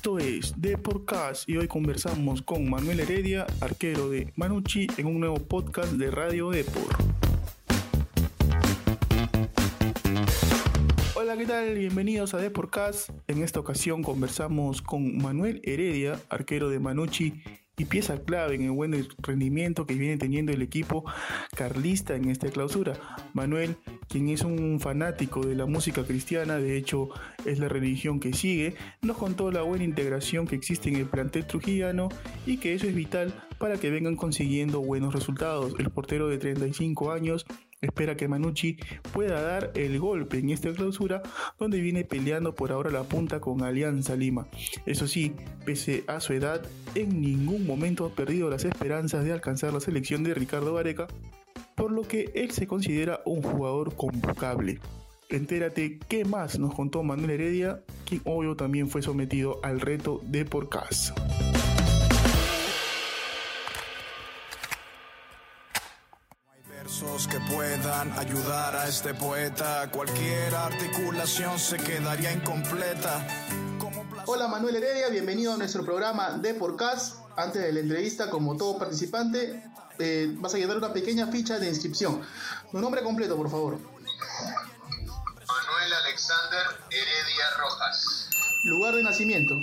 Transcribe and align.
Esto 0.00 0.18
es 0.18 0.54
The 0.58 0.78
y 1.46 1.58
hoy 1.58 1.68
conversamos 1.68 2.40
con 2.40 2.70
Manuel 2.70 3.00
Heredia, 3.00 3.46
arquero 3.60 4.08
de 4.08 4.32
Manucci, 4.34 4.86
en 4.96 5.06
un 5.06 5.20
nuevo 5.20 5.36
podcast 5.36 5.92
de 5.92 6.10
Radio 6.10 6.48
Depor. 6.48 6.96
Hola, 11.14 11.36
¿qué 11.36 11.44
tal? 11.44 11.74
Bienvenidos 11.74 12.32
a 12.32 12.38
The. 12.38 13.12
En 13.28 13.42
esta 13.42 13.60
ocasión 13.60 14.02
conversamos 14.02 14.80
con 14.80 15.18
Manuel 15.18 15.60
Heredia, 15.64 16.18
arquero 16.30 16.70
de 16.70 16.80
Manucci 16.80 17.42
y 17.80 17.86
pieza 17.86 18.18
clave 18.22 18.56
en 18.56 18.62
el 18.62 18.72
buen 18.72 19.08
rendimiento 19.22 19.86
que 19.86 19.94
viene 19.94 20.18
teniendo 20.18 20.52
el 20.52 20.60
equipo 20.60 21.04
carlista 21.56 22.14
en 22.14 22.28
esta 22.28 22.50
clausura. 22.50 22.92
Manuel, 23.32 23.76
quien 24.06 24.28
es 24.28 24.42
un 24.42 24.80
fanático 24.80 25.46
de 25.46 25.54
la 25.54 25.64
música 25.64 26.04
cristiana, 26.04 26.58
de 26.58 26.76
hecho 26.76 27.08
es 27.46 27.58
la 27.58 27.68
religión 27.68 28.20
que 28.20 28.34
sigue, 28.34 28.74
nos 29.00 29.16
contó 29.16 29.50
la 29.50 29.62
buena 29.62 29.84
integración 29.84 30.46
que 30.46 30.56
existe 30.56 30.90
en 30.90 30.96
el 30.96 31.06
plantel 31.06 31.46
trujillano 31.46 32.10
y 32.44 32.58
que 32.58 32.74
eso 32.74 32.86
es 32.86 32.94
vital 32.94 33.32
para 33.58 33.78
que 33.78 33.90
vengan 33.90 34.16
consiguiendo 34.16 34.80
buenos 34.82 35.14
resultados. 35.14 35.74
El 35.78 35.88
portero 35.88 36.28
de 36.28 36.36
35 36.36 37.12
años 37.12 37.46
espera 37.80 38.16
que 38.16 38.28
Manucci 38.28 38.76
pueda 39.12 39.40
dar 39.40 39.72
el 39.74 39.98
golpe 39.98 40.38
en 40.38 40.50
esta 40.50 40.72
clausura 40.72 41.22
donde 41.58 41.80
viene 41.80 42.04
peleando 42.04 42.54
por 42.54 42.72
ahora 42.72 42.90
la 42.90 43.04
punta 43.04 43.40
con 43.40 43.62
Alianza 43.62 44.16
Lima. 44.16 44.46
Eso 44.86 45.06
sí, 45.06 45.34
pese 45.64 46.04
a 46.06 46.20
su 46.20 46.32
edad, 46.32 46.62
en 46.94 47.20
ningún 47.20 47.66
momento 47.66 48.04
ha 48.04 48.14
perdido 48.14 48.50
las 48.50 48.64
esperanzas 48.64 49.24
de 49.24 49.32
alcanzar 49.32 49.72
la 49.72 49.80
selección 49.80 50.22
de 50.24 50.34
Ricardo 50.34 50.74
Gareca, 50.74 51.06
por 51.74 51.90
lo 51.90 52.02
que 52.02 52.30
él 52.34 52.50
se 52.50 52.66
considera 52.66 53.20
un 53.24 53.42
jugador 53.42 53.94
convocable. 53.96 54.78
Entérate 55.30 56.00
qué 56.08 56.24
más 56.24 56.58
nos 56.58 56.74
contó 56.74 57.02
Manuel 57.02 57.30
Heredia, 57.30 57.82
quien 58.04 58.20
obvio 58.24 58.56
también 58.56 58.88
fue 58.88 59.00
sometido 59.00 59.60
al 59.62 59.80
reto 59.80 60.20
de 60.24 60.44
Porcas. 60.44 61.14
Que 67.30 67.38
puedan 67.52 68.18
ayudar 68.18 68.74
a 68.74 68.88
este 68.88 69.14
poeta. 69.14 69.88
Cualquier 69.92 70.52
articulación 70.52 71.56
se 71.56 71.76
quedaría 71.76 72.32
incompleta. 72.32 73.24
Hola 74.26 74.48
Manuel 74.48 74.74
Heredia, 74.74 75.08
bienvenido 75.08 75.52
a 75.54 75.56
nuestro 75.56 75.84
programa 75.84 76.32
de 76.32 76.52
Podcast. 76.54 77.18
Antes 77.36 77.62
de 77.62 77.72
la 77.72 77.80
entrevista, 77.80 78.28
como 78.28 78.56
todo 78.56 78.76
participante, 78.76 79.62
eh, 80.00 80.34
vas 80.38 80.52
a 80.54 80.58
llevar 80.58 80.78
una 80.78 80.92
pequeña 80.92 81.28
ficha 81.28 81.60
de 81.60 81.68
inscripción. 81.68 82.22
Tu 82.72 82.80
nombre 82.80 83.04
completo, 83.04 83.36
por 83.36 83.48
favor. 83.48 83.78
Manuel 85.46 85.92
Alexander 86.04 86.66
Heredia 86.90 87.50
Rojas. 87.56 88.30
Lugar 88.64 88.96
de 88.96 89.04
nacimiento. 89.04 89.54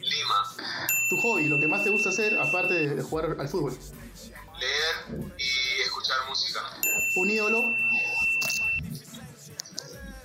Lima. 0.00 0.54
Tu 1.10 1.16
hobby, 1.16 1.48
lo 1.48 1.58
que 1.58 1.66
más 1.66 1.82
te 1.82 1.90
gusta 1.90 2.10
hacer 2.10 2.38
aparte 2.40 2.74
de 2.74 3.02
jugar 3.02 3.36
al 3.40 3.48
fútbol. 3.48 3.76
Leer 4.60 5.32
escuchar 6.10 6.28
música. 6.28 6.60
Un 7.16 7.30
ídolo. 7.30 7.76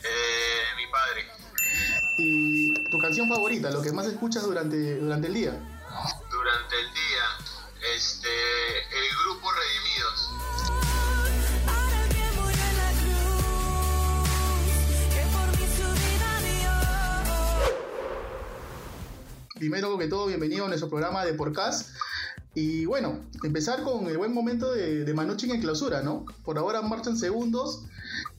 Eh, 0.03 0.63
mi 0.77 0.87
padre. 0.91 1.27
Y 2.17 2.73
tu 2.89 2.97
canción 2.97 3.27
favorita, 3.27 3.69
lo 3.69 3.81
que 3.81 3.91
más 3.91 4.05
escuchas 4.07 4.43
durante, 4.43 4.97
durante 4.97 5.27
el 5.27 5.33
día. 5.33 5.51
Durante 6.29 6.79
el 6.79 6.93
día, 6.93 7.23
este, 7.95 8.27
el 8.27 9.09
grupo 9.23 9.51
Redimidos. 9.51 10.29
Primero 19.55 19.97
que 19.97 20.07
todo, 20.07 20.27
bienvenido 20.27 20.65
a 20.65 20.67
nuestro 20.67 20.89
programa 20.89 21.25
de 21.25 21.33
Porcas. 21.33 21.94
Y 22.55 22.85
bueno, 22.85 23.19
empezar 23.43 23.83
con 23.83 24.07
el 24.07 24.17
buen 24.17 24.33
momento 24.33 24.71
de, 24.71 25.03
de 25.03 25.11
en 25.11 25.61
clausura, 25.61 26.01
¿no? 26.01 26.25
Por 26.45 26.57
ahora 26.57 26.81
marchan 26.81 27.17
segundos 27.17 27.83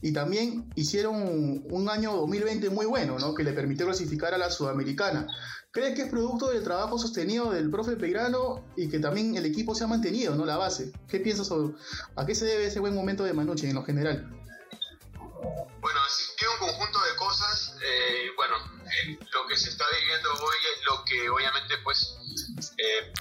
y 0.00 0.12
también 0.12 0.72
hicieron 0.74 1.62
un 1.70 1.88
año 1.90 2.12
2020 2.16 2.70
muy 2.70 2.86
bueno, 2.86 3.18
¿no? 3.18 3.34
Que 3.34 3.44
le 3.44 3.52
permitió 3.52 3.84
clasificar 3.84 4.32
a 4.32 4.38
la 4.38 4.50
Sudamericana. 4.50 5.26
¿Crees 5.70 5.94
que 5.94 6.02
es 6.04 6.08
producto 6.08 6.48
del 6.48 6.64
trabajo 6.64 6.98
sostenido 6.98 7.50
del 7.50 7.70
profe 7.70 7.96
Peirano 7.96 8.64
y 8.74 8.88
que 8.88 8.98
también 8.98 9.36
el 9.36 9.44
equipo 9.44 9.74
se 9.74 9.84
ha 9.84 9.86
mantenido, 9.86 10.34
¿no? 10.34 10.46
La 10.46 10.56
base. 10.56 10.92
¿Qué 11.06 11.20
piensas 11.20 11.48
sobre 11.48 11.74
a 12.16 12.24
qué 12.24 12.34
se 12.34 12.46
debe 12.46 12.66
ese 12.66 12.80
buen 12.80 12.94
momento 12.94 13.24
de 13.24 13.34
Manucci 13.34 13.66
en 13.66 13.74
lo 13.74 13.84
general? 13.84 14.30
Bueno, 15.80 16.00
tiene 16.38 16.54
un 16.54 16.68
conjunto 16.68 16.98
de 17.02 17.16
cosas. 17.16 17.76
Eh, 17.84 18.30
bueno, 18.36 18.56
lo 19.34 19.46
que 19.46 19.56
se 19.58 19.68
está 19.68 19.84
viviendo 20.00 20.30
hoy 20.32 20.56
es 20.74 20.84
lo 20.86 21.04
que 21.04 21.28
obviamente 21.28 21.74
pues 21.84 22.16
eh, 22.78 23.12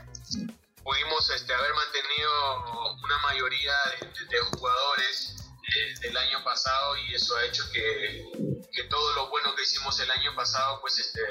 pudimos 0.85 1.28
este, 1.31 1.51
haber 1.51 1.73
mantenido 1.73 2.94
una 3.03 3.18
mayoría 3.18 3.73
de, 4.00 4.25
de 4.28 4.40
jugadores 4.51 5.35
eh, 5.63 6.00
del 6.00 6.16
año 6.16 6.44
pasado 6.44 6.96
y 6.97 7.16
eso 7.16 7.35
ha 7.35 7.46
hecho 7.46 7.63
que, 7.73 8.23
que, 8.72 8.84
todo 8.84 9.13
lo 9.13 9.28
bueno 9.29 9.56
que 9.56 9.63
hicimos 9.63 10.00
el 10.00 10.12
año 10.12 10.35
pasado 10.35 10.79
pues 10.81 11.00
este, 11.00 11.22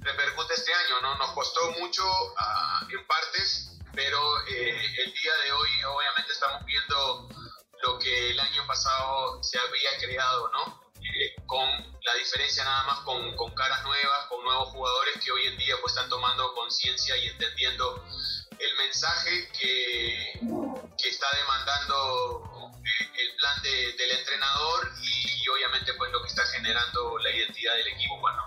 repercute 0.00 0.52
este 0.52 0.74
año, 0.74 1.00
¿no? 1.00 1.16
Nos 1.16 1.30
costó 1.30 1.70
mucho 1.80 2.04
uh, 2.04 2.90
en 2.90 3.06
partes, 3.06 3.78
pero 3.94 4.20
eh, 4.48 4.94
el 5.04 5.12
día 5.14 5.32
de 5.44 5.52
hoy 5.52 5.70
obviamente 5.84 6.32
estamos 6.32 6.62
viendo 6.66 7.28
lo 7.82 7.98
que 7.98 8.30
el 8.32 8.40
año 8.40 8.66
pasado 8.66 9.42
se 9.42 9.58
había 9.58 9.96
creado, 9.98 10.50
¿no? 10.50 10.92
Eh, 11.00 11.34
con 11.46 11.66
la 12.02 12.14
diferencia 12.14 12.62
nada 12.64 12.82
más 12.84 13.00
con, 13.00 13.34
con, 13.36 13.54
caras 13.54 13.82
nuevas, 13.84 14.26
con 14.28 14.44
nuevos 14.44 14.68
jugadores 14.68 15.24
que 15.24 15.32
hoy 15.32 15.46
en 15.46 15.56
día 15.56 15.76
pues 15.80 15.94
están 15.94 16.10
tomando 16.10 16.52
conciencia 16.52 17.16
y 17.16 17.28
entendiendo 17.28 18.04
el 18.60 18.76
mensaje 18.76 19.48
que, 19.58 20.38
que 20.98 21.08
está 21.08 21.26
demandando 21.40 22.72
el 22.94 23.36
plan 23.36 23.62
de, 23.62 23.92
del 23.96 24.18
entrenador 24.18 24.92
y, 25.02 25.42
y, 25.42 25.48
obviamente 25.48 25.92
pues 25.94 26.10
lo 26.12 26.22
que 26.22 26.28
está 26.28 26.42
generando 26.46 27.18
la 27.18 27.30
identidad 27.30 27.74
del 27.76 27.88
equipo. 27.88 28.20
Bueno. 28.20 28.42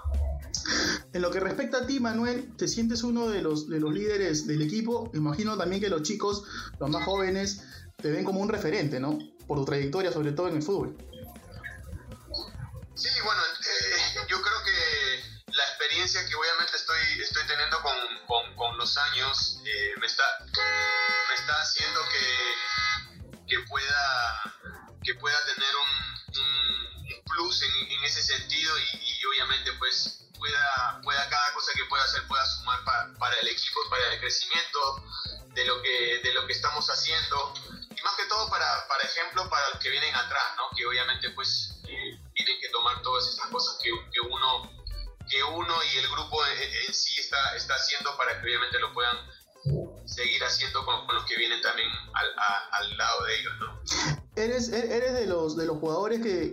En 1.14 1.22
lo 1.22 1.32
que 1.32 1.40
respecta 1.40 1.80
a 1.80 1.86
ti, 1.86 2.00
Manuel, 2.00 2.56
¿te 2.58 2.68
sientes 2.68 3.04
uno 3.04 3.30
de 3.30 3.42
los, 3.42 3.70
de 3.70 3.80
los 3.80 3.92
líderes 3.92 4.48
del 4.48 4.62
equipo? 4.62 5.12
Imagino 5.14 5.58
también 5.58 5.82
que 5.82 5.90
los 5.90 6.04
chicos, 6.04 6.44
los 6.80 6.90
más 6.90 7.04
jóvenes, 7.06 7.64
te 7.98 8.12
ven 8.12 8.24
como 8.24 8.40
un 8.40 8.50
referente, 8.50 9.00
¿no? 9.00 9.18
Por 9.48 9.58
tu 9.60 9.66
trayectoria, 9.66 10.12
sobre 10.12 10.32
todo 10.32 10.48
en 10.48 10.58
el 10.58 10.64
fútbol. 10.64 10.96
Sí, 12.96 13.10
bueno, 13.26 13.42
eh, 13.42 14.26
yo 14.30 14.42
creo 14.42 14.64
que 14.64 15.52
la 15.52 15.64
experiencia 15.64 16.26
que 16.26 16.36
obviamente 16.36 16.76
estoy, 16.76 17.22
estoy 17.22 17.44
teniendo 17.48 17.82
con, 17.82 17.94
los 18.84 18.98
años 18.98 19.60
eh, 19.64 19.94
me, 19.98 20.08
está, 20.08 20.24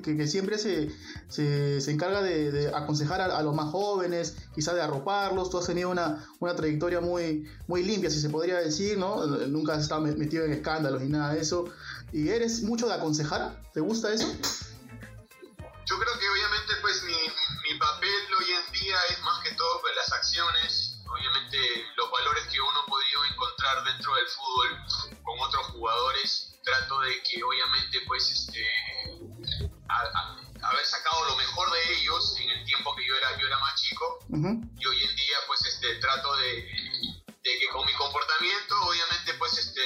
que, 0.03 0.27
siempre 0.27 0.59
se, 0.59 0.91
se, 1.29 1.81
se, 1.81 1.91
encarga 1.91 2.23
de, 2.23 2.70
aconsejar 2.75 3.20
a, 3.20 3.43
los 3.43 3.55
más 3.55 3.70
jóvenes, 3.70 4.37
quizás 4.55 4.75
de 4.75 4.82
arroparlos. 4.82 5.50
Tú 5.50 5.58
has 5.58 5.67
tenido 5.67 5.91
una, 5.91 6.26
una 6.38 6.55
trayectoria 6.55 7.00
muy, 7.00 7.49
muy 7.67 7.82
limpia, 7.82 8.11
si 8.11 8.20
se 8.20 8.31
podría 8.31 8.58
decir, 8.58 8.99
¿no? 8.99 9.26
Nunca 9.26 9.75
has 9.75 9.82
estado 9.82 10.02
metido 10.02 10.44
en 10.44 10.52
escándalos 10.52 11.02
ni 11.02 11.08
nada 11.08 11.35
de 11.35 11.41
eso. 11.41 11.67
¿Y 12.12 12.29
eres 12.29 12.62
mucho 12.62 12.87
de 12.87 12.94
aconsejar? 12.94 13.61
¿Te 13.73 13.81
gusta 13.81 14.12
eso? 14.12 14.26
Yo 15.87 15.99
creo 15.99 16.19
que 16.19 16.29
obviamente 16.29 16.73
pues 16.82 17.02
mi, 17.02 17.14
papel 17.79 18.11
hoy 18.38 18.47
en 18.50 18.73
día 18.73 18.97
es 19.11 19.23
más 19.23 19.43
que 19.43 19.52
todo 19.55 19.81
pues, 19.81 19.94
las 19.97 20.12
acciones, 20.12 21.00
obviamente 21.08 21.58
los 21.97 22.11
valores 22.11 22.44
que 22.52 22.61
uno 22.61 22.81
ha 22.81 22.91
encontrar 23.32 23.85
dentro 23.85 24.14
del 24.14 24.26
fútbol 24.26 25.19
con 25.23 25.41
otros 25.41 25.67
jugadores, 25.69 26.55
trato 26.62 27.00
de 27.00 27.23
que 27.23 27.43
obviamente 27.43 27.99
pues 28.06 28.31
este 28.31 28.64
a, 29.90 30.19
a, 30.19 30.69
haber 30.69 30.87
sacado 30.87 31.25
lo 31.26 31.37
mejor 31.37 31.70
de 31.72 31.94
ellos 31.94 32.37
en 32.38 32.50
el 32.50 32.64
tiempo 32.64 32.94
que 32.94 33.06
yo 33.06 33.16
era 33.16 33.38
yo 33.38 33.46
era 33.46 33.58
más 33.58 33.75
chico 33.81 34.19
uh 34.28 34.37
-huh. 34.37 34.70
y 34.78 34.87
hoy 34.87 35.04
en 35.04 35.16
día 35.16 35.37
pues 35.46 35.64
este 35.64 35.96
trato 35.96 36.37
de, 36.37 36.54
de 37.42 37.58
que 37.58 37.69
con 37.72 37.84
mi 37.87 37.92
comportamiento 37.94 38.75
obviamente 38.82 39.34
pues 39.34 39.56
este 39.58 39.82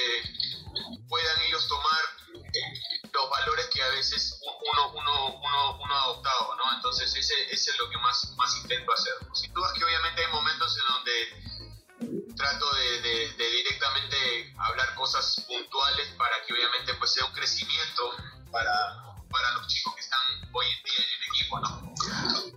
puedan 1.07 1.41
ellos 1.43 1.67
tomar 1.67 2.01
eh, 2.33 2.73
los 3.13 3.29
valores 3.29 3.67
que 3.73 3.81
a 3.81 3.89
veces 3.89 4.39
uno, 4.43 4.91
uno, 4.93 5.39
uno, 5.41 5.79
uno 5.79 5.95
ha 5.95 6.03
adoptado, 6.03 6.55
¿no? 6.55 6.63
Entonces 6.75 7.15
ese, 7.15 7.33
ese 7.51 7.71
es 7.71 7.79
lo 7.79 7.89
que 7.89 7.97
más, 7.97 8.33
más 8.35 8.55
intento 8.57 8.91
hacer. 8.91 9.13
Sin 9.33 9.53
duda 9.53 9.71
que 9.75 9.83
obviamente 9.83 10.25
hay 10.25 10.31
momentos 10.31 10.77
en 10.77 10.85
donde 10.93 12.35
trato 12.35 12.73
de, 12.75 13.01
de, 13.37 13.49
directamente 13.49 14.53
hablar 14.57 14.93
cosas 14.95 15.41
puntuales 15.47 16.07
para 16.17 16.43
que 16.45 16.53
obviamente 16.53 16.93
pues 16.95 17.13
sea 17.13 17.25
un 17.25 17.33
crecimiento 17.33 18.11
para, 18.51 19.14
para 19.45 19.57
los 19.57 19.67
chicos 19.67 19.93
que 19.95 20.01
están 20.01 20.19
hoy 20.53 20.65
en 20.65 20.83
día 20.83 20.93
en 20.97 21.21
el 21.21 21.35
equipo, 21.35 21.59
¿no? 21.59 21.93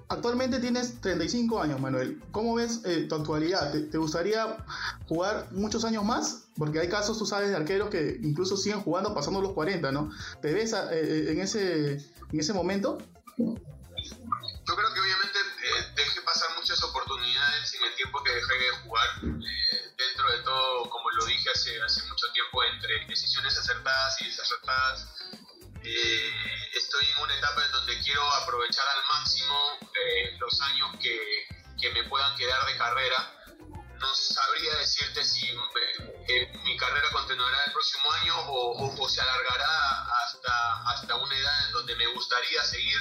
Actualmente 0.09 0.59
tienes 0.59 1.01
35 1.01 1.61
años, 1.61 1.81
Manuel. 1.81 2.23
¿Cómo 2.33 2.55
ves 2.55 2.81
eh, 2.87 3.07
tu 3.09 3.15
actualidad? 3.15 3.73
¿Te, 3.73 3.81
¿Te, 3.81 3.99
gustaría 3.99 4.57
jugar 5.07 5.49
muchos 5.53 5.85
años 5.85 6.05
más? 6.05 6.49
Porque 6.57 6.81
hay 6.81 6.89
casos, 6.89 7.19
tú 7.19 7.27
sabes, 7.27 7.51
de 7.51 7.57
arqueros 7.57 7.91
que 7.91 8.19
incluso 8.23 8.57
siguen 8.57 8.81
jugando 8.81 9.15
pasando 9.15 9.43
los 9.43 9.53
40, 9.53 9.93
¿no? 9.93 10.11
¿Te 10.41 10.53
ves 10.55 10.73
eh, 10.73 10.79
eh, 10.93 11.33
en, 11.33 11.41
ese, 11.41 11.93
en 12.33 12.41
ese 12.41 12.55
momento? 12.55 12.99
Yo 13.37 14.77
creo 14.77 14.95
que 14.95 15.01
obviamente 15.01 15.39
eh, 15.39 15.93
dejé 15.95 16.21
pasar 16.23 16.49
muchas 16.57 16.83
oportunidades 16.83 17.75
en 17.75 17.85
el 17.85 17.95
tiempo 17.95 18.23
que 18.23 18.33
dejé 18.33 18.55
de 18.55 18.71
jugar. 18.83 19.09
Eh, 19.25 19.95
dentro 19.97 20.31
de 20.31 20.39
todo, 20.43 20.91
como 20.91 21.11
lo 21.11 21.27
dije 21.27 21.51
hace, 21.51 21.81
hace 21.83 22.03
mucho 22.07 22.31
tiempo, 22.33 22.63
entre 22.65 23.07
decisiones 23.07 23.57
acertadas 23.59 24.21
y 24.23 24.27
desacertadas, 24.27 25.09
eh, 25.83 26.68
estoy 26.89 27.05
en 27.05 27.23
una 27.23 27.37
etapa 27.37 27.63
en 27.67 27.73
donde 27.73 28.01
quiero 28.01 28.23
aprovechar 28.33 28.87
al 28.89 29.21
máximo 29.21 29.55
eh, 29.83 30.37
los 30.41 30.59
años 30.63 30.89
que, 30.99 31.21
que, 31.79 31.91
me 31.91 32.05
puedan 32.05 32.35
quedar 32.39 32.65
de 32.65 32.79
carrera. 32.79 33.35
No 34.01 34.15
sabría 34.15 34.75
decirte 34.77 35.23
si 35.23 35.47
eh, 36.29 36.51
mi 36.65 36.79
carrera 36.79 37.07
continuará 37.13 37.59
el 37.67 37.73
próximo 37.73 38.11
año 38.23 38.41
o, 38.41 38.73
o, 38.73 39.05
o, 39.05 39.09
se 39.09 39.21
alargará 39.21 40.07
hasta, 40.25 40.83
hasta 40.89 41.17
una 41.17 41.37
edad 41.37 41.67
en 41.67 41.73
donde 41.73 41.95
me 41.97 42.07
gustaría 42.15 42.63
seguir, 42.63 42.99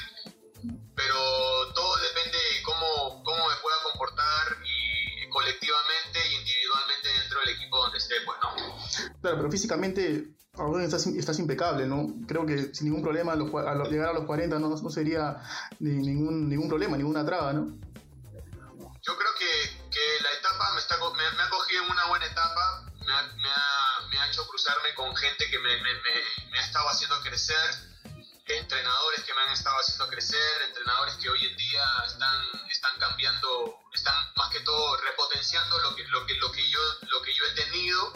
pero 0.93 1.71
todo 1.73 1.95
depende 1.97 2.37
de 2.37 2.63
cómo, 2.63 3.23
cómo 3.23 3.47
me 3.47 3.55
pueda 3.55 3.77
comportar 3.83 4.57
y 4.65 5.29
colectivamente 5.29 6.19
y 6.29 6.35
individualmente 6.35 7.07
dentro 7.21 7.39
del 7.39 7.49
equipo 7.49 7.77
donde 7.77 7.99
esté, 7.99 8.15
pues, 8.25 8.37
¿no? 8.43 8.53
Claro, 9.21 9.37
pero 9.37 9.51
físicamente 9.51 10.35
estás, 10.81 11.39
impecable, 11.39 11.85
¿no? 11.85 12.13
Creo 12.27 12.45
que 12.45 12.73
sin 12.73 12.87
ningún 12.87 13.03
problema 13.03 13.33
a 13.33 13.35
los, 13.35 13.53
a 13.53 13.75
los, 13.75 13.89
llegar 13.89 14.09
a 14.09 14.13
los 14.13 14.25
40 14.25 14.57
no, 14.59 14.69
no 14.69 14.89
sería 14.89 15.37
ni, 15.79 15.91
ningún, 15.91 16.49
ningún 16.49 16.67
problema, 16.67 16.97
ninguna 16.97 17.25
traba, 17.25 17.53
¿no? 17.53 17.65
Yo 19.01 19.15
creo 19.15 19.33
que, 19.37 19.89
que 19.91 20.23
la 20.23 20.31
etapa 20.33 20.73
me, 20.73 20.79
está, 20.79 20.97
me, 20.97 21.37
me, 21.37 21.43
ha 21.43 21.49
cogido 21.49 21.83
en 21.83 21.91
una 21.91 22.05
buena 22.07 22.25
etapa, 22.25 22.85
me 23.05 23.13
ha, 23.13 23.21
me 23.21 23.49
ha, 23.49 24.07
me 24.09 24.19
ha 24.19 24.27
hecho 24.29 24.47
cruzarme 24.47 24.93
con 24.95 25.15
gente 25.15 25.45
que 25.49 25.59
me, 25.59 25.69
ha 25.71 26.61
estado 26.61 26.89
haciendo 26.89 27.15
crecer, 27.21 27.69
entrenadores 28.47 29.23
que 29.23 29.33
me 29.33 29.41
han 29.41 29.51
estado 29.51 29.77
haciendo 29.79 30.07
crecer, 30.07 30.61
entrenadores 30.67 31.15
que 31.15 31.29
hoy 31.29 31.45
en 31.45 31.55
día 31.57 31.85
están, 32.07 32.43
están 32.69 32.99
cambiando, 32.99 33.79
están 34.07 34.33
más 34.35 34.49
que 34.51 34.59
todo 34.61 34.97
repotenciando 34.97 35.79
lo 35.79 35.95
que, 35.95 36.03
lo 36.05 36.25
que, 36.25 36.35
lo 36.35 36.51
que, 36.51 36.69
yo, 36.69 36.79
lo 37.09 37.21
que 37.21 37.33
yo 37.33 37.43
he 37.45 37.55
tenido 37.55 38.13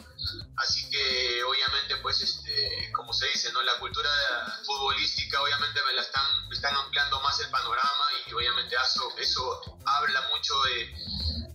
Así 0.58 0.88
que 0.90 1.44
obviamente, 1.44 1.96
pues, 1.98 2.22
este, 2.22 2.92
como 2.94 3.12
se 3.14 3.28
dice, 3.28 3.52
¿no? 3.52 3.62
La 3.64 3.80
cultura 3.80 4.10
futbolística 4.64 5.42
obviamente 5.42 5.80
me 5.88 5.94
la 5.94 6.02
están, 6.02 6.48
me 6.48 6.56
están 6.56 6.76
ampliando 6.76 7.20
más 7.22 7.40
el 7.40 7.50
panorama 7.50 8.06
y 8.28 8.34
obviamente 8.34 8.76
eso, 8.76 9.12
eso 9.18 9.62
habla 9.86 10.22
mucho 10.34 10.54
de, 10.64 10.94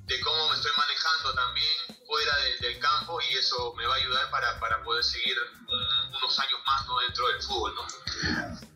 de 0.06 0.20
cómo 0.20 0.48
me 0.48 0.56
estoy 0.56 0.72
manejando 0.76 1.34
también 1.34 1.96
fuera 2.04 2.36
de, 2.36 2.68
del 2.68 2.78
campo 2.80 3.20
y 3.20 3.34
eso 3.34 3.74
me 3.76 3.86
va 3.86 3.94
a 3.94 3.98
ayudar 3.98 4.30
para, 4.30 4.58
para 4.58 4.82
poder 4.82 5.04
seguir 5.04 5.36
un, 5.68 6.16
unos 6.16 6.38
años 6.40 6.60
más 6.66 6.86
¿no? 6.86 6.98
dentro 6.98 7.28
del 7.28 7.42
fútbol, 7.42 7.74
¿no? 7.74 7.86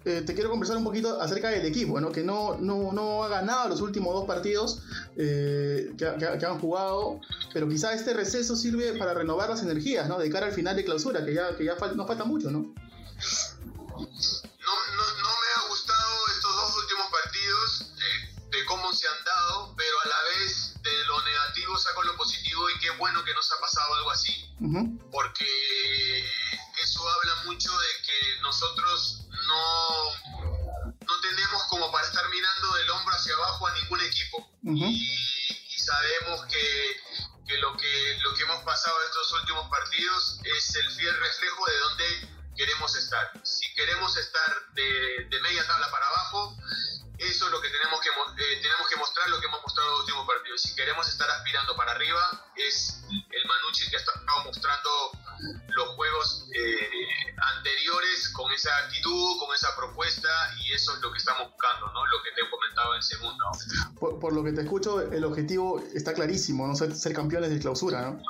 Eh, 0.05 0.23
te 0.23 0.35
quiero 0.35 0.49
conversar 0.49 0.77
un 0.77 0.85
poquito 0.85 1.21
acerca 1.21 1.49
del 1.49 1.67
equipo, 1.67 2.01
¿no? 2.01 2.11
que 2.11 2.23
no, 2.23 2.57
no, 2.59 2.93
no 2.93 3.25
ha 3.25 3.29
ganado 3.29 3.69
los 3.69 3.81
últimos 3.81 4.15
dos 4.15 4.27
partidos 4.27 4.81
eh, 5.17 5.93
que, 5.99 6.05
que, 6.19 6.39
que, 6.39 6.47
han 6.47 6.59
jugado, 6.59 7.21
pero 7.53 7.69
quizá 7.69 7.93
este 7.93 8.15
receso 8.15 8.57
sirve 8.57 8.93
para 8.99 9.15
renovar 9.15 9.51
las 9.51 9.63
energías 9.63 10.09
¿no? 10.09 10.19
de 10.19 10.31
cara 10.31 10.47
al 10.47 10.53
final 10.53 10.77
de 10.77 10.85
clausura, 10.85 11.25
que 11.25 11.35
ya, 11.35 11.57
que 11.57 11.65
ya 11.65 11.77
fal 11.77 11.97
nos 11.97 12.07
falta 12.07 12.25
mucho, 12.25 12.51
¿no? 12.51 12.59
No, 12.61 12.67
no, 13.97 15.05
no 15.23 15.31
me 15.43 15.49
ha 15.57 15.69
gustado 15.69 16.29
estos 16.35 16.57
dos 16.57 16.77
últimos 16.83 17.07
partidos 17.11 17.93
de, 17.97 18.59
de 18.59 18.65
cómo 18.67 18.93
se 18.93 19.07
han 19.09 19.25
dado, 19.25 19.75
pero 19.77 20.01
a 20.05 20.09
la 20.09 20.23
vez 20.39 20.75
de 20.83 21.05
lo 21.05 21.23
negativo 21.23 21.77
saco 21.77 22.03
lo 22.05 22.17
positivo 22.17 22.71
y 22.71 22.79
qué 22.81 22.91
bueno 22.99 23.23
que 23.25 23.35
nos 23.35 23.51
ha 23.53 23.61
pasado 23.61 23.95
algo 23.95 24.11
así, 24.11 24.33
uh 24.61 24.67
-huh. 24.67 25.11
porque 25.11 25.47
esa 58.61 58.77
actitud, 58.85 59.39
con 59.39 59.55
esa 59.55 59.75
propuesta, 59.77 60.29
y 60.63 60.73
eso 60.73 60.95
es 60.95 61.01
lo 61.01 61.11
que 61.11 61.19
estamos 61.19 61.49
buscando, 61.51 61.87
¿no? 61.93 62.05
Lo 62.07 62.23
que 62.23 62.31
te 62.33 62.43
he 62.43 62.51
comentado 62.51 62.95
en 62.95 63.03
segundo. 63.03 63.45
Por, 64.21 64.33
lo 64.33 64.45
que 64.45 64.53
te 64.53 64.63
escucho, 64.63 65.01
el 65.01 65.25
objetivo 65.25 65.83
está 65.95 66.13
clarísimo, 66.13 66.67
¿no? 66.67 66.75
Ser, 66.75 66.95
ser 66.95 67.15
campeones 67.15 67.51
de 67.51 67.59
clausura, 67.59 68.03
¿no? 68.03 68.23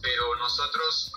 Pero 0.00 0.34
nosotros 0.36 1.12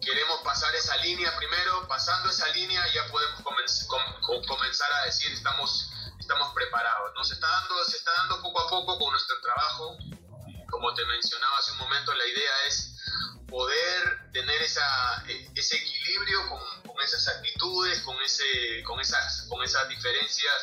queremos 0.00 0.40
pasar 0.42 0.74
esa 0.74 0.96
línea 0.96 1.34
primero, 1.36 1.86
pasando 1.86 2.28
esa 2.28 2.48
línea 2.48 2.82
ya 2.92 3.06
podemos 3.06 3.40
comenz 3.40 3.86
com 3.86 4.42
comenzar 4.46 4.92
a 4.92 5.04
decir 5.04 5.30
estamos, 5.32 5.88
estamos 6.18 6.52
preparados. 6.54 7.14
Nos 7.14 7.30
está 7.30 7.46
dando, 7.46 7.84
se 7.84 7.98
está 7.98 8.10
dando 8.18 8.42
poco 8.42 8.60
a 8.60 8.68
poco 8.68 8.98
con 8.98 9.12
nuestro 9.12 9.40
trabajo, 9.40 9.96
como 10.70 10.92
te 10.94 11.04
mencionaba 11.06 11.58
hace 11.58 11.70
un 11.72 11.78
momento, 11.78 12.12
la 12.14 12.26
idea 12.26 12.64
es 12.66 12.96
poder 13.48 14.21
tener 14.32 14.62
esa, 14.62 14.82
ese 15.54 15.76
equilibrio 15.76 16.38
con, 16.48 16.94
esas 17.04 17.26
actitudes, 17.28 18.00
con, 18.00 18.16
ese, 18.24 18.82
con, 18.84 19.00
esas, 19.00 19.46
con 19.48 19.62
esas 19.62 19.88
diferencias, 19.88 20.54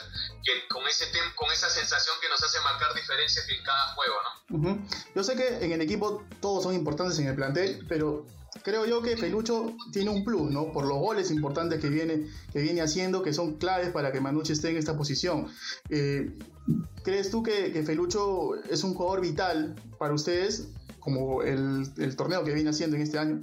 con, 0.69 0.87
ese 0.87 1.07
tem, 1.07 1.23
con 1.35 1.51
esa 1.51 1.69
sensación 1.69 2.15
que 2.21 2.29
nos 2.29 2.41
hace 2.41 2.59
marcar 2.61 2.93
diferencias 2.93 3.47
en 3.49 3.63
cada 3.63 3.93
juego. 3.93 4.15
¿no? 4.23 4.57
Uh 4.57 4.61
-huh. 4.61 5.05
Yo 5.15 5.23
sé 5.23 5.35
que 5.35 5.63
en 5.63 5.71
el 5.71 5.81
equipo 5.81 6.25
todos 6.41 6.63
son 6.63 6.73
importantes 6.73 7.19
en 7.19 7.27
el 7.27 7.35
plantel, 7.35 7.85
pero 7.87 8.25
creo 8.63 8.85
yo 8.85 9.01
que 9.01 9.17
Felucho 9.17 9.75
tiene 9.91 10.09
un 10.09 10.23
plus, 10.23 10.51
¿no? 10.51 10.71
Por 10.71 10.85
los 10.85 10.97
goles 10.97 11.31
importantes 11.31 11.79
que 11.79 11.89
viene, 11.89 12.27
que 12.51 12.61
viene 12.61 12.81
haciendo, 12.81 13.23
que 13.23 13.33
son 13.33 13.57
claves 13.57 13.91
para 13.91 14.11
que 14.11 14.19
Manucci 14.19 14.53
esté 14.53 14.69
en 14.69 14.77
esta 14.77 14.97
posición. 14.97 15.51
Eh, 15.89 16.37
¿Crees 17.03 17.31
tú 17.31 17.43
que, 17.43 17.83
Felucho 17.85 18.55
es 18.69 18.83
un 18.83 18.93
jugador 18.93 19.21
vital 19.21 19.75
para 19.97 20.13
ustedes, 20.13 20.69
como 20.99 21.41
el, 21.43 21.91
el, 21.97 22.15
torneo 22.15 22.43
que 22.43 22.53
viene 22.53 22.69
haciendo 22.69 22.95
en 22.95 23.03
este 23.03 23.19
año? 23.19 23.39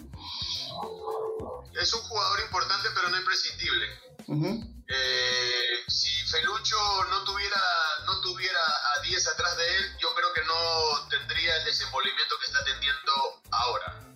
Es 1.81 1.93
un 1.93 2.01
jugador 2.01 2.41
importante, 2.41 2.89
pero 2.95 3.09
no 3.11 3.19
imprescindible. 3.19 3.87
Uh 4.29 4.35
-huh. 4.35 4.85
eh, 4.89 5.85
si 5.89 6.11
Felucho 6.27 6.77
no 7.11 7.25
tuviera, 7.25 7.63
no 8.07 8.21
tuviera 8.21 8.61
a 8.97 9.03
10 9.03 9.29
atrás 9.29 9.57
de 9.57 9.77
él, 9.77 9.85
yo 10.01 10.09
creo 10.15 10.33
que 10.33 10.45
no 10.45 11.09
tendría 11.09 11.57
el 11.59 11.65
desenvolvimiento 11.65 12.35
que 12.41 12.47
está 12.47 12.65
teniendo 12.65 13.13
ahora 13.51 14.07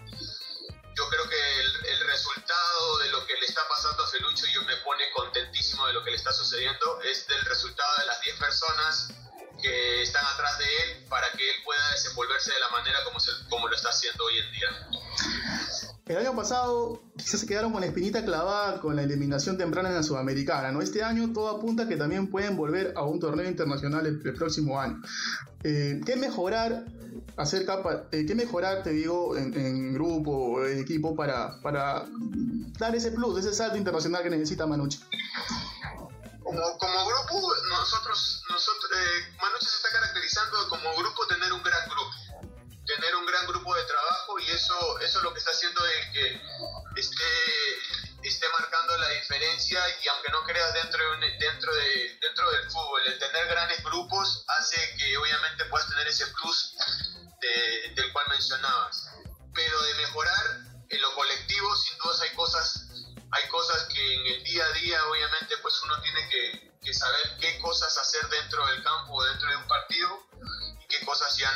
yo 1.01 1.09
creo 1.09 1.29
que 1.31 1.61
el, 1.61 1.87
el, 1.87 2.01
resultado 2.07 2.99
de 2.99 3.09
lo 3.11 3.27
que 3.27 3.35
le 3.35 3.47
está 3.47 3.67
pasando 3.69 4.05
a 4.05 4.09
Felucho 4.09 4.47
y 4.47 4.53
yo 4.53 4.63
me 4.65 4.77
pone 4.79 5.05
contentísimo 5.13 5.87
de 5.87 5.95
lo 5.95 6.05
que 6.05 6.11
le 6.11 6.17
está 6.17 6.31
sucediendo 6.33 7.01
es 7.03 7.27
del 7.27 7.43
resultado 7.47 7.91
de 8.01 8.07
las 8.07 8.21
10 8.21 8.37
personas 8.37 9.09
que 9.61 10.02
están 10.02 10.25
atrás 10.25 10.59
de 10.59 10.64
él 10.64 11.07
para 11.09 11.26
que 11.37 11.49
él 11.49 11.57
pueda 11.64 11.81
desenvolverse 11.93 12.52
de 12.52 12.61
la 12.61 12.69
manera 12.71 12.99
como, 13.05 13.21
se, 13.21 13.31
como 13.49 13.69
lo 13.69 13.75
está 13.75 13.88
haciendo 13.90 14.25
hoy 14.25 14.35
en 14.38 14.52
día. 14.52 14.69
El 16.07 16.17
año 16.17 16.35
pasado 16.35 17.02
quizás 17.17 17.40
se 17.40 17.47
quedaron 17.47 17.73
con 17.73 17.81
la 17.81 17.87
espinita 17.87 18.25
clavada 18.25 18.81
con 18.81 18.97
la 18.97 19.02
eliminación 19.02 19.57
temprana 19.57 19.90
en 19.90 19.95
la 19.95 20.02
Sudamericana, 20.02 20.73
¿no? 20.73 20.83
Este 20.83 21.02
año 21.02 21.33
todo 21.33 21.49
apunta 21.49 21.87
que 21.87 21.97
también 21.97 22.29
pueden 22.29 22.57
volver 22.57 22.93
a 22.97 23.05
un 23.05 23.21
torneo 23.21 23.49
internacional 23.49 24.07
el, 24.07 24.19
próximo 24.35 24.81
año. 24.81 25.00
Eh, 25.62 26.00
¿Qué 26.05 26.17
mejorar 26.17 26.85
hacer 27.37 27.64
capa, 27.64 28.05
eh, 28.12 28.25
qué 28.26 28.35
mejorar, 28.35 28.83
te 28.83 28.90
digo, 28.90 29.37
en, 29.37 29.95
grupo 29.95 30.31
o 30.31 30.67
en 30.67 30.79
equipo 30.79 31.14
para, 31.14 31.61
para 31.61 32.07
dar 32.79 32.95
ese 32.95 33.12
plus, 33.12 33.38
ese 33.38 33.52
salto 33.52 33.76
internacional 33.76 34.23
que 34.23 34.31
necesita 34.31 34.67
Manucci? 34.67 35.00
Como, 36.50 36.78
como 36.78 37.07
grupo, 37.07 37.54
nosotros, 37.69 38.42
nosotros 38.49 38.90
eh, 38.92 39.37
Manucci 39.40 39.66
se 39.66 39.76
está 39.76 39.92
caracterizando 39.92 40.69
como 40.69 40.97
grupo 40.97 41.25
tener 41.28 41.52
un 41.52 41.62
gran 41.62 41.88
grupo 41.88 42.11
tener 42.85 43.14
un 43.14 43.25
gran 43.25 43.47
grupo 43.47 43.73
de 43.76 43.85
trabajo 43.85 44.38
y 44.40 44.50
eso, 44.50 44.99
eso 44.99 45.19
es 45.19 45.23
lo 45.23 45.33
que 45.33 45.38
está 45.38 45.52
haciendo 45.52 45.80
el 45.85 46.12
que 46.12 46.42
esté, 46.97 47.25
esté 48.25 48.49
marcando 48.49 48.97
la 48.99 49.11
diferencia 49.11 49.80
y 50.02 50.09
aunque 50.09 50.33
no 50.33 50.42
creas 50.42 50.75
dentro, 50.75 50.99
de, 51.21 51.30
dentro, 51.38 51.73
de, 51.73 52.19
dentro 52.21 52.50
del 52.50 52.69
fútbol, 52.69 53.07
el 53.07 53.16
tener 53.21 53.47
grandes 53.47 53.85
grupos 53.85 54.45
hace 54.49 54.97
que 54.97 55.16
obviamente 55.19 55.66
puedas 55.66 55.88
tener 55.88 56.09
ese 56.09 56.26
plus 56.28 56.75
del 57.95 58.12
cual 58.12 58.26
mencionabas. 58.28 59.09
Pero 59.54 59.83
de 59.83 59.95
mejorar 59.95 60.59
en 60.88 61.00
lo 61.00 61.14
colectivo, 61.14 61.76
sin 61.76 61.97
duda 61.99 62.14
hay 62.23 62.35
cosas, 62.35 62.90
hay 63.33 63.49
cosas 63.49 63.85
que 63.93 64.15
en 64.15 64.27
el 64.27 64.45
día 64.45 64.65
a 64.65 64.73
día 64.73 65.07
obviamente 65.07 65.57
pues 65.59 65.81
uno 65.85 66.01
tiene 66.01 66.29
que, 66.29 66.71
saber 66.93 67.37
qué 67.41 67.57
cosas 67.61 67.97
hacer 67.99 68.29
dentro 68.29 68.67
del 68.67 68.83
campo 68.83 69.15
o 69.15 69.25
dentro 69.25 69.49
de 69.49 69.57
un 69.57 69.67
partido 69.69 70.27
qué 70.89 71.07
cosas 71.07 71.37
ya 71.37 71.49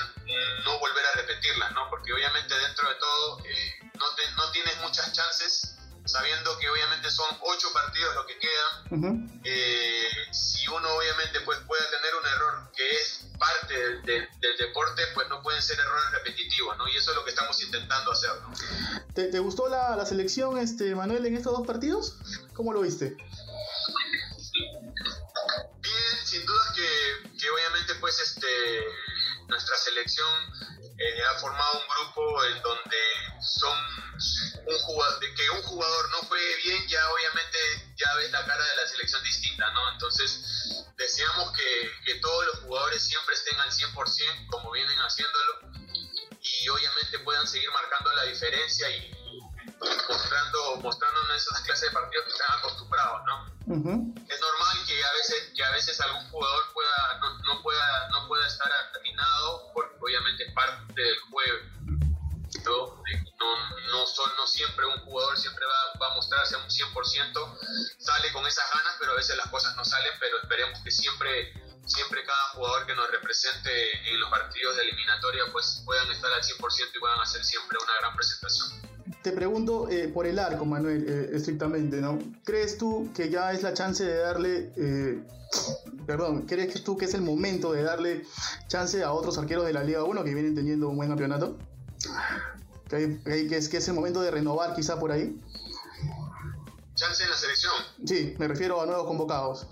no 0.65 0.79
volver 0.79 1.05
a 1.07 1.13
repetirlas, 1.17 1.73
¿no? 1.73 1.91
Porque 1.91 2.13
obviamente 2.13 2.57
dentro 2.57 2.89
de 2.89 2.95
todo 2.95 3.45
eh, 3.45 3.75
no, 3.95 4.07
no 4.37 4.51
tienes 4.53 4.77
muchas 4.79 5.13
chances, 5.13 5.74
sabiendo 6.05 6.59
que 6.59 6.69
obviamente 6.69 7.11
son 7.11 7.27
ocho 7.41 7.73
partidos 7.73 8.15
lo 8.15 8.27
que 8.27 8.39
quedan. 8.39 9.41
Eh, 9.45 10.09
si 10.33 10.67
uno 10.69 10.89
obviamente 10.97 11.41
pues 11.41 11.59
puede 11.61 11.83
tener 11.91 12.15
un 12.15 12.27
error 12.27 12.73
que 12.75 12.91
es 12.91 13.27
parte 13.39 13.75
del, 14.03 14.29
deporte, 14.59 15.03
pues 15.15 15.29
no 15.29 15.43
pueden 15.43 15.61
ser 15.63 15.79
errores 15.79 16.11
repetitivos, 16.13 16.77
¿no? 16.79 16.89
Y 16.89 16.97
eso 16.97 17.11
es 17.11 17.17
lo 17.17 17.25
que 17.25 17.31
estamos 17.31 17.61
intentando 17.63 18.13
hacer, 18.13 18.31
¿no? 18.41 18.53
¿Te, 19.15 19.39
gustó 19.39 19.69
la, 19.69 19.97
la, 19.97 20.07
selección, 20.07 20.59
este 20.59 20.95
Manuel, 20.95 21.27
en 21.27 21.37
estos 21.37 21.53
dos 21.53 21.67
partidos? 21.67 22.17
¿Cómo 22.55 22.73
lo 22.73 22.81
viste? 22.83 23.17
Bien, 25.81 26.19
sin 26.25 26.47
duda 26.47 26.75
que, 26.75 27.39
que 27.39 27.51
obviamente 27.51 27.95
pues 27.97 28.21
este 28.21 28.47
nuestra 29.49 29.77
selección 29.77 30.27
eh, 30.99 31.23
ha 31.31 31.39
formado 31.39 31.81
un 31.81 31.87
grupo 31.89 32.45
en 32.45 32.63
donde 32.63 32.97
son 33.41 33.77
un 34.67 34.79
jugador, 34.79 35.21
de 35.21 35.35
que 35.35 35.51
un 35.51 35.63
jugador 35.63 36.11
no 36.11 36.17
juegue 36.29 36.57
bien, 36.65 36.89
ya 36.89 37.11
obviamente 37.11 37.59
ya 37.97 38.15
ves 38.17 38.31
la 38.33 38.45
cara 38.45 38.65
de 38.65 38.77
la 38.77 38.87
selección 38.87 39.23
distinta, 39.23 39.71
¿no? 39.71 39.93
Entonces, 39.93 40.85
deseamos 40.97 41.53
que, 41.53 41.91
que 42.05 42.15
todos 42.21 42.47
los 42.47 42.59
jugadores 42.61 43.03
siempre 43.03 43.35
estén 43.35 43.59
al 43.61 43.71
100% 43.71 44.47
como 44.49 44.73
vienen 44.73 44.99
haciéndolo 44.99 45.61
y 46.41 46.69
obviamente 46.69 47.19
puedan 47.21 47.47
seguir 47.47 47.71
marcando 47.73 48.13
la 48.15 48.25
diferencia 48.25 48.89
y 48.91 49.11
mostrando, 50.09 50.77
mostrándonos 50.77 51.37
esas 51.37 51.61
clases 51.63 51.91
de 51.91 51.95
partidos 51.95 52.27
que 52.27 52.33
están 52.33 52.59
acostumbrados, 52.59 53.21
¿no? 53.25 53.55
Es 54.29 54.41
normal 54.41 54.87
que 54.87 55.05
a 55.05 55.13
veces, 55.15 55.53
que 55.55 55.65
a 55.65 55.71
veces 55.71 56.01
algún 56.01 56.29
jugador 56.31 56.64
que 72.95 73.01
nos 73.01 73.11
represente 73.11 73.71
en 74.13 74.21
los 74.21 74.31
partidos 74.31 74.77
de 74.77 74.83
eliminatoria 74.83 75.43
pues 75.53 75.83
puedan 75.85 76.11
estar 76.11 76.31
al 76.33 76.43
100% 76.43 76.97
y 76.97 77.01
puedan 77.01 77.21
hacer 77.21 77.45
siempre 77.45 77.79
una 77.83 77.93
gran 78.01 78.17
presentación. 78.17 78.69
Te 79.23 79.33
pregunto 79.33 79.89
eh, 79.91 80.09
por 80.09 80.27
el 80.27 80.39
arco, 80.39 80.65
Manuel, 80.65 81.07
eh, 81.09 81.31
estrictamente, 81.37 81.97
¿no? 81.97 82.19
¿Crees 82.45 82.79
tú 82.79 83.11
que 83.15 83.31
ya 83.31 83.53
es 83.53 83.63
la 83.63 83.73
chance 83.73 84.05
de 84.05 84.19
darle, 84.19 84.73
eh, 84.77 85.23
perdón, 86.07 86.43
¿crees 86.47 86.85
tú 86.85 86.97
que 86.97 87.07
es 87.07 87.15
el 87.15 87.23
momento 87.23 87.73
de 87.73 87.83
darle 87.83 88.27
chance 88.69 89.03
a 89.03 89.13
otros 89.13 89.39
arqueros 89.39 89.65
de 89.65 89.73
la 89.73 89.83
Liga 89.83 90.05
1 90.05 90.25
que 90.25 90.35
vienen 90.35 90.55
teniendo 90.55 90.89
un 90.89 90.97
buen 90.97 91.09
campeonato? 91.09 91.57
¿Que, 92.89 93.19
es, 93.27 93.69
que 93.69 93.79
es 93.79 93.89
el 93.89 93.95
momento 93.95 94.21
de 94.21 94.31
renovar 94.31 94.75
quizá 94.75 95.01
por 95.01 95.11
ahí? 95.11 95.41
¿Chance 96.95 97.25
en 97.25 97.31
la 97.31 97.37
selección? 97.37 97.75
Sí, 98.07 98.35
me 98.39 98.47
refiero 98.47 98.81
a 98.81 98.87
nuevos 98.87 99.07
convocados. 99.07 99.67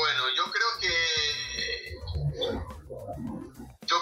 Bueno, 0.00 0.24
yo 0.34 0.50
creo 0.50 0.78
que... 0.80 0.94
Yo 3.86 3.96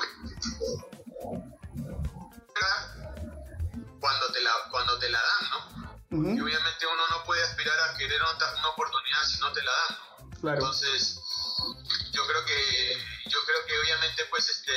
cuando 3.98 4.32
te 4.32 4.40
la, 4.40 4.52
cuando 4.70 4.96
te 5.00 5.08
la 5.08 5.18
dan, 5.18 5.50
¿no? 5.50 6.34
Y 6.34 6.40
obviamente 6.40 6.86
uno 6.86 7.02
no 7.10 7.24
puede 7.24 7.42
aspirar 7.42 7.76
a 7.80 7.96
querer 7.96 8.20
una, 8.22 8.68
oportunidad 8.68 9.24
si 9.24 9.40
no 9.40 9.52
te 9.52 9.60
la 9.60 9.72
dan. 9.72 10.30
Claro. 10.40 10.58
Entonces, 10.58 11.18
yo 12.12 12.24
creo 12.28 12.44
que, 12.44 13.02
yo 13.26 13.38
creo 13.44 13.66
que 13.66 13.78
obviamente 13.80 14.24
pues 14.26 14.48
este 14.50 14.72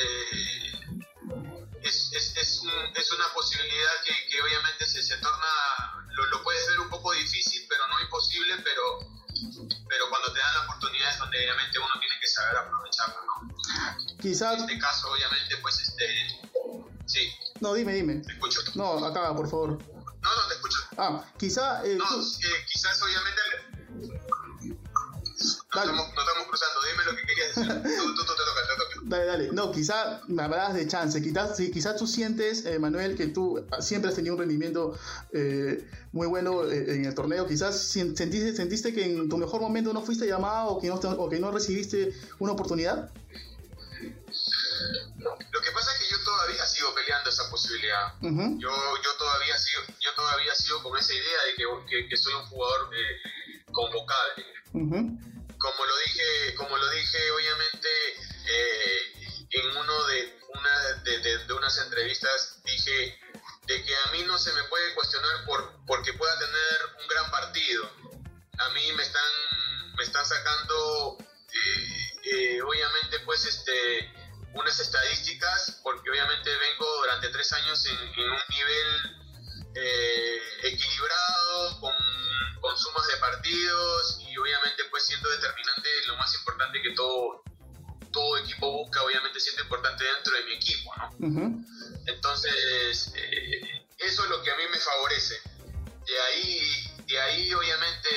es, 1.83 2.11
es, 2.13 2.35
es, 2.35 2.61
es 2.95 3.11
una 3.11 3.31
posibilidad 3.33 3.91
que, 4.03 4.27
que 4.27 4.41
obviamente 4.41 4.87
se, 4.87 5.03
se 5.03 5.17
torna, 5.17 6.03
lo, 6.15 6.25
lo, 6.25 6.41
puedes 6.41 6.67
ver 6.67 6.79
un 6.79 6.89
aprovecharla, 13.07 13.97
¿no? 14.05 14.17
Quizás... 14.21 14.57
En 14.57 14.61
este 14.61 14.79
caso, 14.79 15.11
obviamente, 15.11 15.57
pues 15.61 15.79
este, 15.81 16.05
sí. 17.05 17.31
No, 17.59 17.73
dime, 17.73 17.93
dime. 17.93 18.15
Te 18.15 18.33
escucho. 18.33 18.59
No, 18.75 19.05
acá, 19.05 19.35
por 19.35 19.49
favor. 19.49 19.69
No, 19.69 20.29
no, 20.35 20.47
te 20.47 20.53
escucho. 20.55 20.79
Ah, 20.97 21.23
quizá... 21.37 21.83
Eh, 21.85 21.95
no, 21.95 22.05
eh, 22.05 22.65
quizás 22.67 23.01
obviamente... 23.01 23.41
No 25.73 25.81
estamos, 25.81 26.13
no 26.13 26.21
estamos, 26.21 26.47
cruzando, 26.47 26.81
dime 26.91 27.05
lo 27.05 27.15
que 27.15 27.25
querías 27.25 27.55
decir. 27.55 27.81
Tú, 27.97 28.15
tú, 28.15 28.20
Dale, 29.11 29.25
dale. 29.25 29.51
No, 29.51 29.73
quizá 29.73 30.21
me 30.27 30.41
hablabas 30.41 30.73
de 30.73 30.87
chance. 30.87 31.21
Quizás, 31.21 31.57
sí, 31.57 31.69
quizás 31.69 31.97
tú 31.97 32.07
sientes, 32.07 32.65
eh, 32.65 32.79
Manuel, 32.79 33.17
que 33.17 33.27
tú 33.27 33.61
siempre 33.81 34.09
has 34.09 34.15
tenido 34.15 34.35
un 34.35 34.39
rendimiento 34.39 34.97
eh, 35.33 35.85
muy 36.13 36.27
bueno 36.27 36.63
eh, 36.71 36.95
en 36.95 37.03
el 37.03 37.13
torneo. 37.13 37.45
Quizás 37.45 37.77
sentiste, 37.77 38.55
sentiste 38.55 38.93
que 38.93 39.03
en 39.03 39.27
tu 39.27 39.37
mejor 39.37 39.59
momento 39.59 39.91
no 39.91 40.01
fuiste 40.01 40.25
llamado 40.25 40.69
o 40.69 40.79
que 40.79 40.87
no, 40.87 40.95
o 40.95 41.29
que 41.29 41.41
no 41.41 41.51
recibiste 41.51 42.13
una 42.39 42.53
oportunidad. 42.53 43.11
Lo 45.19 45.61
que 45.61 45.71
pasa 45.73 45.91
es 45.91 45.99
que 45.99 46.15
yo 46.15 46.23
todavía 46.23 46.65
sigo 46.65 46.95
peleando 46.95 47.29
esa 47.29 47.49
posibilidad. 47.49 48.13
yo, 48.21 48.69
yo, 48.69 49.11
todavía 49.19 49.57
sigo, 49.57 49.81
yo 49.99 50.13
todavía 50.15 50.55
sigo 50.55 50.81
con 50.83 50.97
esa 50.97 51.13
idea 51.13 51.39
de 51.47 51.89
que, 51.89 52.07
que, 52.07 52.15
soy 52.15 52.33
un 52.33 52.45
jugador 52.45 52.89
eh, 52.95 53.63
convocable. 53.73 54.45
Como 54.71 55.85
lo 55.85 55.97
dije, 56.05 56.55
como 56.55 56.77
lo 56.77 56.89
dije, 56.91 57.17
obviamente 57.31 57.89
eh, 58.51 59.47
en 59.51 59.77
uno 59.77 60.05
de, 60.07 60.39
una, 60.49 60.93
de, 61.03 61.19
de, 61.19 61.53
unas 61.53 61.77
entrevistas 61.79 62.61
dije 62.63 63.19
de 63.67 63.83
que 63.83 63.95
a 63.95 64.11
mí 64.11 64.23
no 64.23 64.37
se 64.37 64.53
me 64.53 64.63
puede 64.65 64.93
cuestionar 64.95 65.45
por 65.45 65.85
porque 65.85 66.13
pueda 66.13 66.37
tener 66.39 67.01
un 67.01 67.07
gran 67.07 67.31
partido. 67.31 67.91
A 68.57 68.69
mí 68.69 68.91
me 68.93 69.03
están 69.03 69.31
me 69.97 70.03
están 70.03 70.25
sacando 70.25 71.17
eh, 72.23 72.61
obviamente 72.61 73.19
pues 73.25 73.45
este 73.45 74.11
unas 74.53 74.79
estadísticas, 74.79 75.79
porque 75.83 76.09
obviamente 76.09 76.49
vengo 76.57 76.85
durante 76.97 77.29
tres 77.29 77.51
años 77.53 77.85
en, 77.85 77.97
un 77.97 78.37
nivel 78.49 79.19
eh, 79.75 80.41
equilibrado, 80.63 81.79
con, 81.79 81.93
con, 82.59 82.77
sumas 82.77 83.07
de 83.07 83.17
partidos 83.17 84.19
y 84.27 84.37
obviamente 84.37 84.83
pues 84.89 85.05
siendo 85.05 85.29
determinante 85.29 85.89
lo 86.07 86.17
más 86.17 86.33
importante 86.35 86.81
que 86.81 86.91
todo, 86.91 87.43
todo 88.21 88.37
equipo 88.37 88.71
busca, 88.71 89.01
obviamente 89.03 89.39
siendo 89.39 89.63
importante 89.63 90.03
dentro 90.03 90.33
de 90.33 90.43
mi 90.43 90.53
equipo, 90.53 90.93
¿no? 90.95 91.65
Entonces, 92.05 93.13
eh, 93.15 93.87
eso 93.97 94.23
es 94.23 94.29
lo 94.29 94.41
que 94.43 94.51
a 94.51 94.55
mí 94.57 94.63
me 94.71 94.77
favorece. 94.77 95.41
De 96.05 96.21
ahí, 96.21 97.03
de 97.07 97.19
ahí 97.19 97.53
obviamente 97.53 98.09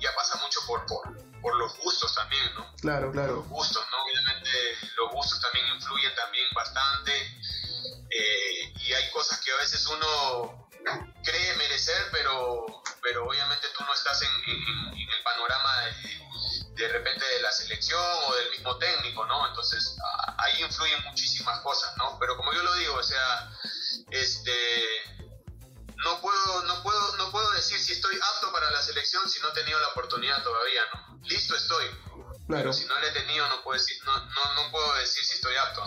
ya 0.00 0.14
pasa 0.14 0.38
mucho 0.42 0.60
por, 0.66 0.84
por, 0.86 1.02
por 1.40 1.56
los 1.56 1.76
gustos 1.78 2.14
también, 2.14 2.44
¿no? 2.54 2.74
Claro, 2.80 3.10
claro. 3.10 3.36
Los 3.36 3.48
gustos, 3.48 3.84
¿no? 3.90 4.04
Obviamente 4.04 4.50
los 4.96 5.10
gustos 5.12 5.40
también 5.40 5.66
influyen 5.76 6.14
también 6.14 6.46
bastante 6.54 7.12
eh, 8.10 8.72
y 8.80 8.92
hay 8.92 9.10
cosas 9.10 9.40
que 9.40 9.50
a 9.50 9.56
veces 9.56 9.86
uno 9.86 10.68
cree 11.24 11.56
merecer, 11.56 12.08
pero, 12.12 12.66
pero 13.00 13.26
obviamente 13.26 13.66
tú 13.76 13.84
no 13.84 13.94
estás 13.94 14.20
en, 14.22 14.98
el 14.98 15.22
panorama 15.22 15.80
de, 15.80 16.18
de, 16.74 16.88
repente 16.88 17.24
de 17.24 17.42
la 17.42 17.52
selección 17.52 18.00
o 18.28 18.34
del 18.34 18.50
mismo 18.50 18.76
técnico, 18.78 19.24
¿no? 19.26 19.46
Entonces 19.48 19.96
ahí 20.38 20.62
influyen 20.62 21.02
muchísimas 21.04 21.60
cosas, 21.60 21.96
¿no? 21.98 22.18
Pero 22.18 22.36
como 22.36 22.52
yo 22.52 22.62
lo 22.62 22.74
digo, 22.74 22.94
o 22.94 23.02
sea, 23.02 23.50
este, 24.10 24.52
no 26.04 26.20
puedo, 26.20 26.62
no 26.64 26.82
puedo, 26.82 27.16
no 27.16 27.30
puedo 27.30 27.50
decir 27.52 27.78
si 27.78 27.92
estoy 27.92 28.16
apto 28.16 28.52
para 28.52 28.70
la 28.70 28.82
selección 28.82 29.28
si 29.28 29.40
no 29.40 29.50
he 29.50 29.54
tenido 29.54 29.78
la 29.80 29.88
oportunidad 29.88 30.42
todavía, 30.42 30.82
¿no? 30.94 31.20
Listo 31.24 31.54
estoy. 31.56 31.86
Pero 32.48 32.72
si 32.72 32.84
no 32.86 32.98
le 33.00 33.08
he 33.08 33.12
tenido, 33.12 33.48
no 33.48 33.62
puedo 33.62 33.78
decir, 33.78 33.96
no, 34.04 34.16
no, 34.18 34.54
no 34.62 34.70
puedo 34.70 34.94
decir 34.96 35.24
si 35.24 35.34
estoy 35.34 35.54
apto. 35.56 35.82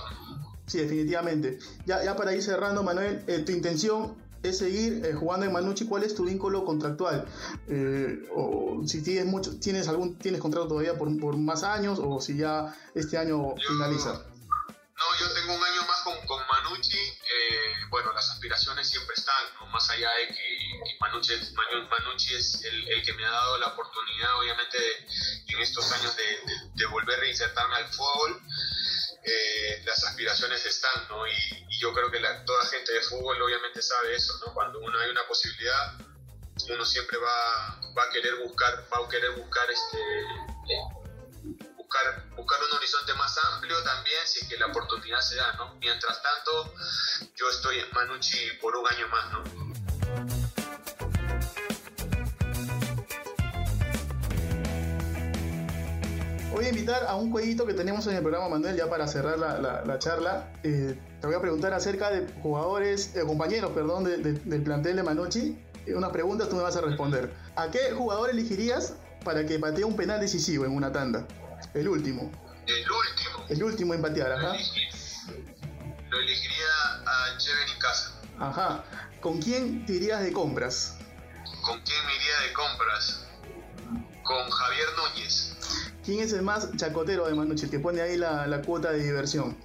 Sí, 0.68 0.80
definitivamente. 0.80 1.60
Ya, 1.86 2.04
ya 2.04 2.16
para 2.16 2.34
ir 2.34 2.42
cerrando, 2.42 2.82
Manuel, 2.82 3.24
eh, 3.28 3.40
tu 3.40 3.52
intención 3.52 4.25
es 4.50 4.58
seguir 4.60 5.06
eh, 5.06 5.14
jugando 5.14 5.46
en 5.46 5.54
Manucci. 5.54 5.86
¿Cuál 5.86 6.04
es 6.04 6.16
tu 6.16 6.26
vínculo 6.26 6.66
contractual? 6.66 7.26
Eh, 7.68 8.28
o 8.36 8.82
si 8.86 9.02
tienes 9.02 9.26
mucho, 9.26 9.60
tienes 9.60 9.88
algún, 9.88 10.18
tienes 10.18 10.42
contrato 10.42 10.68
todavía 10.68 10.98
por, 10.98 11.08
por 11.20 11.38
más 11.38 11.64
años 11.64 12.00
o 12.02 12.20
si 12.22 12.38
ya 12.38 12.76
este 12.94 13.18
año 13.18 13.56
finaliza. 13.68 14.14
No, 14.14 15.04
yo 15.20 15.34
tengo 15.34 15.56
un 15.56 15.64
año 15.64 15.82
más 15.88 16.02
con, 16.04 16.14
con 16.26 16.40
Manucci. 16.48 16.98
bueno, 17.90 18.14
las 18.14 18.30
aspiraciones 18.32 18.88
siempre 18.88 19.14
están, 19.16 19.44
¿no? 19.60 19.68
más 19.68 19.90
allá 19.90 20.10
de 20.10 20.34
que, 20.34 20.98
Manucci, 21.02 21.34
Manucci, 21.90 22.34
es 22.36 22.64
el, 22.64 22.88
el, 22.88 23.04
que 23.04 23.14
me 23.14 23.26
ha 23.26 23.32
dado 23.32 23.58
la 23.58 23.68
oportunidad, 23.68 24.40
obviamente, 24.40 24.78
en 25.48 25.60
estos 25.60 25.92
años 25.92 26.16
de, 26.16 26.24
de, 26.24 26.72
de 26.76 26.86
volver 26.88 27.18
a 27.18 27.22
reinsertarme 27.22 27.76
al 27.76 27.86
fútbol. 27.88 28.42
Eh, 29.28 29.82
las 29.86 30.04
aspiraciones 30.04 30.64
están, 30.66 31.08
¿no? 31.10 31.26
Y, 31.28 31.34
yo 31.78 31.94
creo 31.94 32.10
que 32.10 32.20
la, 32.22 32.46
toda 32.46 32.66
gente 32.68 32.94
de 32.94 33.02
fútbol 33.02 33.42
obviamente 33.42 33.82
sabe 33.82 34.16
eso, 34.16 34.34
¿no? 34.46 34.54
Cuando 34.54 34.80
uno 34.80 34.98
hay 34.98 35.10
una 35.10 35.28
posibilidad, 35.28 35.94
uno 36.70 36.86
siempre 36.86 37.18
va, 37.18 37.68
a 37.68 38.10
querer 38.14 38.36
buscar, 38.36 38.88
va 38.92 39.06
a 39.06 39.10
querer 39.10 39.32
buscar 39.32 39.70
este 39.70 39.98
eh, 39.98 41.58
buscar, 41.76 42.30
buscar 42.36 42.64
un 42.64 42.78
horizonte 42.78 43.14
más 43.16 43.38
amplio 43.52 43.82
también 43.84 44.26
si 44.26 44.48
que 44.48 44.58
la 44.58 44.68
oportunidad 44.68 45.20
se 45.20 45.36
da, 45.36 45.54
¿no? 45.54 45.76
Mientras 45.76 46.22
tanto, 46.22 46.74
yo 47.36 47.50
estoy 47.50 47.80
en 47.80 47.92
Manucci 47.92 48.52
por 48.62 48.76
un 48.76 48.88
año 48.88 49.08
más, 49.10 49.32
¿no? 49.32 49.85
Voy 56.56 56.66
a 56.66 56.70
invitar 56.70 57.06
a 57.06 57.16
un 57.16 57.32
jueguito 57.32 57.66
que 57.66 57.74
tenemos 57.74 58.08
en 58.08 58.16
el 58.16 58.22
programa, 58.22 58.48
Manuel, 58.48 58.78
ya 58.78 58.90
para 58.90 59.08
cerrar 59.08 59.38
la, 59.38 60.00
charla. 60.00 60.50
Eh, 60.64 60.98
te 61.20 61.28
voy 61.28 61.36
a 61.36 61.42
preguntar 61.42 61.74
acerca 61.74 62.10
de 62.10 62.26
jugadores, 62.42 63.14
eh, 63.16 63.24
compañeros, 63.26 63.72
perdón, 63.72 64.06
del 64.06 64.64
plantel 64.64 64.96
de 64.96 65.04
Manochi. 65.04 65.58
Eh, 65.86 65.94
unas 65.94 66.12
preguntas 66.12 66.48
tú 66.48 66.56
me 66.56 66.64
vas 66.64 66.76
a 66.78 66.82
responder. 66.82 67.34
¿A 67.58 67.70
qué 67.70 67.92
jugador 67.92 68.30
elegirías 68.30 68.94
para 69.26 69.46
que 69.46 69.60
patee 69.60 69.84
un 69.84 69.98
penal 69.98 70.22
decisivo 70.22 70.64
en 70.64 70.72
una 70.72 70.94
tanda? 70.94 71.28
El 71.74 71.90
último. 71.90 72.32
El 72.68 72.90
último. 72.90 73.46
El 73.50 73.64
último 73.64 73.94
en 73.94 74.02
patear, 74.02 74.32
ajá. 74.32 74.54
Lo 76.10 76.20
elegiría 76.20 76.68
a 77.06 77.38
Cheven 77.38 77.80
Casa. 77.80 78.22
Ajá. 78.40 78.84
¿Con 79.20 79.42
quién 79.42 79.86
te 79.86 79.94
irías 79.94 80.22
de 80.22 80.32
compras? 80.32 80.98
¿Con 81.66 81.82
quién 81.82 82.06
me 82.06 82.16
iría 82.16 82.40
de 82.48 82.54
compras? 82.54 83.26
Con 84.24 84.50
Javier 84.50 84.88
Núñez. 84.98 85.56
¿Quién 86.06 86.20
es 86.20 86.34
el 86.34 86.44
más 86.44 86.70
chacotero 86.78 87.26
de 87.26 87.34
Manucci, 87.34 87.66
el 87.66 87.72
que 87.72 87.80
pone 87.80 88.00
ahí 88.00 88.16
la, 88.16 88.62
cuota 88.64 88.92
de 88.92 89.04
diversión? 89.04 89.58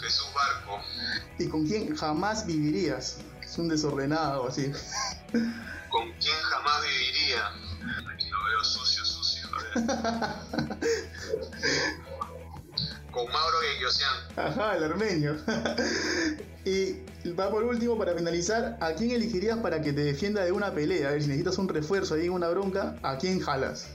Jesús 0.00 0.28
Barco. 0.34 0.80
¿Y 1.38 1.48
con 1.48 1.66
quién 1.66 1.94
jamás 1.94 2.46
vivirías? 2.46 3.18
Es 3.42 3.58
un 3.58 3.68
desordenado 3.68 4.48
así. 4.48 4.72
¿Con 5.90 6.10
quién 6.12 6.36
jamás 6.50 6.82
viviría? 6.82 7.48
Aquí 8.10 8.30
lo 8.30 8.42
veo 8.44 8.64
sucio, 8.64 9.04
sucio. 9.04 9.50
con 13.12 13.30
Mauro 13.30 13.58
Gueyosian. 13.60 14.14
Ajá, 14.36 14.76
el 14.76 14.84
armenio. 14.84 15.36
y 16.64 17.02
va 17.32 17.50
por 17.50 17.64
último, 17.64 17.98
para 17.98 18.14
finalizar, 18.14 18.78
¿a 18.80 18.92
quién 18.92 19.10
elegirías 19.10 19.58
para 19.58 19.82
que 19.82 19.92
te 19.92 20.04
defienda 20.04 20.42
de 20.42 20.52
una 20.52 20.72
pelea? 20.72 21.08
A 21.08 21.10
ver, 21.12 21.20
si 21.20 21.28
necesitas 21.28 21.58
un 21.58 21.68
refuerzo 21.68 22.14
ahí 22.14 22.24
en 22.26 22.32
una 22.32 22.48
bronca, 22.48 22.96
¿a 23.02 23.18
quién 23.18 23.40
jalas? 23.40 23.90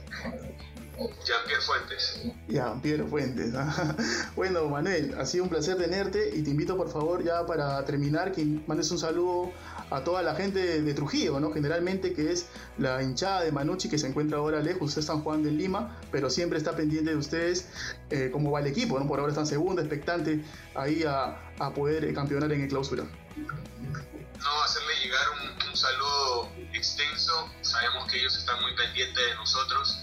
Jean-Pierre 0.98 1.62
Fuentes. 1.62 2.20
Jean-Pierre 2.48 3.04
Fuentes. 3.04 3.52
bueno, 4.36 4.68
Manuel, 4.68 5.14
ha 5.18 5.24
sido 5.24 5.44
un 5.44 5.50
placer 5.50 5.76
tenerte 5.76 6.30
y 6.34 6.42
te 6.42 6.50
invito 6.50 6.76
por 6.76 6.90
favor 6.90 7.24
ya 7.24 7.46
para 7.46 7.84
terminar 7.84 8.32
que 8.32 8.44
mandes 8.66 8.90
un 8.90 8.98
saludo 8.98 9.52
a 9.90 10.04
toda 10.04 10.22
la 10.22 10.34
gente 10.34 10.82
de 10.82 10.94
Trujillo, 10.94 11.40
¿no? 11.40 11.52
Generalmente 11.52 12.12
que 12.12 12.32
es 12.32 12.46
la 12.78 13.02
hinchada 13.02 13.42
de 13.42 13.52
Manucci 13.52 13.88
que 13.88 13.98
se 13.98 14.06
encuentra 14.06 14.38
ahora 14.38 14.60
lejos, 14.60 14.82
ustedes 14.88 15.04
están 15.04 15.22
jugando 15.22 15.48
en 15.48 15.58
Lima, 15.58 15.98
pero 16.10 16.30
siempre 16.30 16.58
está 16.58 16.76
pendiente 16.76 17.10
de 17.10 17.16
ustedes 17.16 17.68
eh, 18.10 18.30
cómo 18.32 18.50
va 18.50 18.60
el 18.60 18.66
equipo, 18.66 18.98
¿no? 18.98 19.06
Por 19.06 19.18
ahora 19.18 19.32
están 19.32 19.46
segundo, 19.46 19.80
expectante 19.80 20.44
ahí 20.74 21.04
a, 21.06 21.38
poder 21.74 22.04
eh, 22.04 22.12
campeonar 22.12 22.52
en 22.52 22.62
el 22.62 22.68
clausura. 22.68 23.04
No, 23.04 24.62
hacerle 24.64 24.94
llegar 25.02 25.24
un, 25.40 25.68
un 25.68 25.76
saludo 25.76 26.48
extenso, 26.72 27.48
sabemos 27.60 28.10
que 28.10 28.18
ellos 28.18 28.36
están 28.36 28.60
muy 28.60 28.74
pendientes 28.74 29.24
de 29.24 29.34
nosotros 29.36 30.02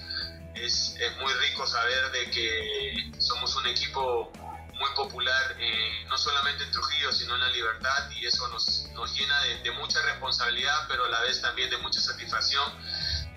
es, 0.61 0.95
es, 0.99 1.17
muy 1.17 1.31
rico 1.33 1.65
saber 1.65 2.11
de 2.11 2.29
que 2.31 3.11
somos 3.19 3.55
un 3.55 3.67
equipo 3.67 4.31
muy 4.79 4.89
popular, 4.95 5.55
eh, 5.59 6.05
no 6.07 6.17
solamente 6.17 6.63
en 6.63 6.71
Trujillo, 6.71 7.11
sino 7.11 7.35
en 7.35 7.41
la 7.41 7.49
libertad, 7.49 8.09
y 8.11 8.25
eso 8.25 8.47
nos, 8.47 8.87
nos 8.93 9.13
llena 9.13 9.41
de, 9.41 9.71
mucha 9.71 10.01
responsabilidad, 10.03 10.85
pero 10.87 11.05
a 11.05 11.09
la 11.09 11.21
vez 11.21 11.41
también 11.41 11.69
de 11.69 11.77
mucha 11.77 11.99
satisfacción, 11.99 12.73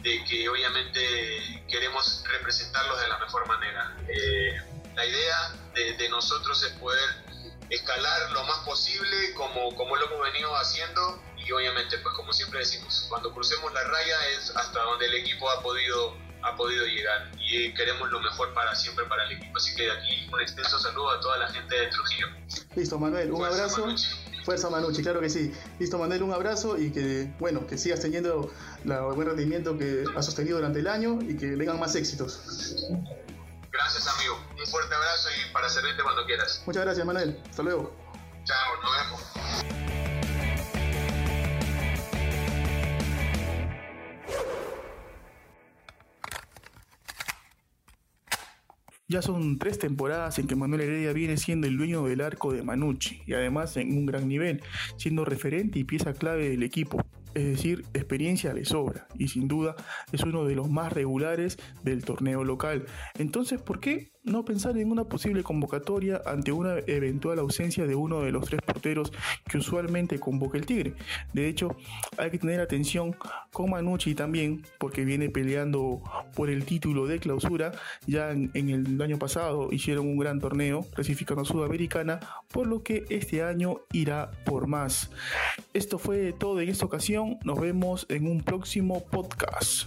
de 0.03 0.25
que 0.25 0.49
obviamente 0.49 1.65
queremos 1.69 2.23
representarlos 2.29 3.01
de 3.01 3.09
la 3.09 3.19
mejor 3.19 3.47
manera. 3.47 3.97
Eh, 4.09 4.61
la 4.95 5.07
idea 5.07 5.53
de, 5.75 5.95
de, 5.95 6.09
nosotros 6.09 6.63
es 6.63 6.73
poder 6.75 7.23
escalar 7.71 8.31
lo 8.33 8.45
más 8.45 8.59
posible 8.59 9.33
como, 9.35 9.75
como 9.75 9.97
lo 9.97 10.07
hemos 10.07 10.21
venido 10.33 10.55
haciendo 10.57 11.23
y 11.37 11.51
obviamente 11.53 11.99
pues 11.99 12.15
como 12.15 12.33
siempre 12.33 12.61
decimos 12.61 13.07
cuando 13.09 13.33
crucemos 13.33 13.73
la 13.73 13.83
raya 13.83 14.29
es 14.29 14.55
hasta 14.55 14.81
donde 14.81 15.07
el 15.07 15.15
equipo 15.15 15.51
ha 15.51 15.63
podido 15.63 16.15
ha 16.43 16.57
podido 16.57 16.87
llegar 16.87 17.31
y 17.39 17.73
queremos 17.75 18.11
lo 18.11 18.21
mejor 18.21 18.53
para 18.55 18.75
siempre 18.75 19.05
para 19.07 19.25
el 19.27 19.33
equipo. 19.33 19.57
Así 19.57 19.75
que 19.75 19.85
de 19.85 19.93
aquí 19.93 20.29
un 20.33 20.41
extenso 20.41 20.79
saludo 20.79 21.11
a 21.11 21.21
toda 21.21 21.39
la 21.39 21.49
gente 21.49 21.75
de 21.75 21.87
Trujillo. 21.89 22.27
Listo, 22.77 22.99
Manuel, 22.99 23.33
un 23.33 23.45
abrazo. 23.45 23.87
Fuerza 24.45 24.69
Manucci, 24.71 25.03
claro 25.03 25.21
que 25.21 25.31
sí. 25.31 25.55
Listo, 25.79 25.99
Manuel, 25.99 26.25
un 26.25 26.33
abrazo 26.33 26.77
y 26.77 26.91
que, 26.91 27.33
bueno, 27.39 27.65
que 27.67 27.79
sigas 27.79 28.01
teniendo 28.01 28.53
el 28.85 29.15
buen 29.15 29.29
rendimiento 29.29 29.79
que 29.79 30.05
has 30.17 30.27
sostenido 30.27 30.57
durante 30.57 30.81
el 30.81 30.89
año 30.89 31.21
y 31.23 31.37
que 31.37 31.55
vengan 31.55 31.79
más 31.79 31.95
éxitos. 31.95 32.41
Gracias, 33.71 34.07
amigo. 34.09 34.39
Un 34.59 34.67
fuerte 34.67 34.95
abrazo 34.95 35.29
y 35.31 35.53
para 35.53 35.69
servirte 35.69 36.03
cuando 36.03 36.27
quieras. 36.27 36.63
Muchas 36.67 36.85
gracias, 36.85 37.07
Manuel. 37.07 37.41
Hasta 37.49 37.63
luego. 37.63 37.95
Chao, 38.45 38.83
nos 38.83 38.97
vemos. 38.97 39.42
Ya 49.12 49.20
son 49.20 49.59
tres 49.59 49.79
temporadas 49.79 50.38
en 50.38 50.46
que 50.46 50.57
Manuel 50.57 50.81
Heredia 50.81 51.12
viene 51.12 51.37
siendo 51.37 51.66
el 51.66 51.77
dueño 51.77 52.03
del 52.05 52.22
arco 52.22 52.51
de 52.51 52.62
Manucci 52.62 53.20
y 53.27 53.35
además 53.35 53.77
en 53.77 53.94
un 53.94 54.07
gran 54.07 54.27
nivel, 54.27 54.62
siendo 54.96 55.27
referente 55.27 55.79
y 55.79 55.85
pieza 55.85 56.14
clave 56.14 56.48
del 56.48 56.62
equipo. 56.62 57.05
Es 57.35 57.45
decir, 57.45 57.85
experiencia 57.95 58.53
le 58.53 58.64
sobra 58.64 59.07
y 59.18 59.29
sin 59.29 59.49
duda 59.49 59.75
es 60.12 60.23
uno 60.23 60.45
de 60.45 60.55
los 60.55 60.71
más 60.71 60.92
regulares 60.92 61.59
del 61.83 62.05
torneo 62.05 62.45
local. 62.45 62.87
Entonces, 63.18 63.61
¿por 63.61 63.81
qué 63.81 64.12
no 64.25 64.45
pensar 64.45 64.79
en 64.79 64.90
una 64.90 65.05
posible 65.05 65.42
convocatoria 65.42 66.23
ante 66.25 66.53
una 66.53 66.79
eventual 66.87 67.38
ausencia 67.38 67.87
de 67.87 67.95
uno 67.95 68.21
de 68.21 68.31
los 68.31 68.45
tres 68.45 68.61
porteros 68.62 69.12
que 69.49 69.59
usualmente 69.59 70.21
convoca 70.21 70.59
el 70.59 70.66
Tigre. 70.66 70.95
De 71.33 71.49
hecho, 71.49 71.77
hay 72.18 72.31
que 72.31 72.38
tener 72.38 72.61
atención 72.61 73.16
con 73.53 73.71
Manucci 73.71 74.14
también, 74.14 74.64
porque 74.79 75.05
viene 75.05 75.29
peleando 75.29 76.03
por 76.37 76.51
el 76.51 76.64
título 76.64 77.07
de 77.07 77.18
clausura. 77.18 77.73
Ya 78.07 78.31
en, 78.31 78.51
el 78.55 79.01
año 79.03 79.18
pasado 79.18 79.73
hicieron 79.73 80.07
un 80.07 80.18
gran 80.18 80.40
torneo 80.40 80.87
clasificando 80.95 81.42
a 81.42 81.45
Sudamericana, 81.45 82.21
por 82.53 82.66
lo 82.66 82.83
que 82.83 83.05
este 83.09 83.42
año 83.42 83.81
irá 83.92 84.31
por 84.45 84.68
más. 84.68 85.11
Esto 85.75 85.99
fue 85.99 86.33
todo 86.33 86.61
en 86.61 86.68
esta 86.68 86.87
ocasión. 86.87 87.22
Nos 87.45 87.61
vemos 87.61 88.07
en 88.09 88.27
un 88.27 88.43
próximo 88.43 89.05
podcast. 89.05 89.87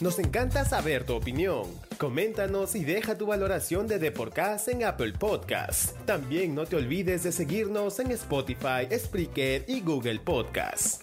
Nos 0.00 0.18
encanta 0.20 0.64
saber 0.64 1.04
tu 1.04 1.14
opinión. 1.14 1.64
Coméntanos 1.98 2.76
y 2.76 2.84
deja 2.84 3.18
tu 3.18 3.26
valoración 3.26 3.88
de 3.88 3.98
Deporcast 3.98 4.68
en 4.68 4.84
Apple 4.84 5.14
Podcasts. 5.18 5.94
También 6.04 6.54
no 6.54 6.66
te 6.66 6.76
olvides 6.76 7.24
de 7.24 7.32
seguirnos 7.32 7.98
en 7.98 8.12
Spotify, 8.12 8.86
Spreaker 8.96 9.64
y 9.66 9.80
Google 9.80 10.20
Podcasts. 10.20 11.00